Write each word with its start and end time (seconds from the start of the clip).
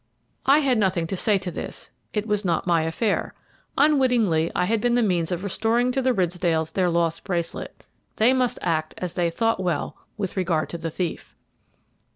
I 0.47 0.61
had 0.61 0.79
nothing 0.79 1.05
to 1.05 1.15
say 1.15 1.37
to 1.37 1.51
this, 1.51 1.91
it 2.11 2.25
was 2.25 2.43
not 2.43 2.65
my 2.65 2.81
affair. 2.85 3.35
Unwittingly 3.77 4.49
I 4.55 4.65
had 4.65 4.81
been 4.81 4.95
the 4.95 5.03
means 5.03 5.31
of 5.31 5.43
restoring 5.43 5.91
to 5.91 6.01
the 6.01 6.11
Ridsdales 6.11 6.71
their 6.73 6.89
lost 6.89 7.23
bracelet; 7.23 7.83
they 8.15 8.33
must 8.33 8.57
act 8.63 8.95
as 8.97 9.13
they 9.13 9.29
thought 9.29 9.59
well 9.59 9.95
with 10.17 10.35
regard 10.35 10.69
to 10.69 10.79
the 10.79 10.89
thief. 10.89 11.35